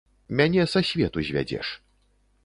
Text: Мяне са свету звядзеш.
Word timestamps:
Мяне 0.39 0.63
са 0.71 0.81
свету 0.89 1.25
звядзеш. 1.27 1.67